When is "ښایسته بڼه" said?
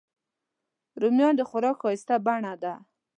1.81-2.53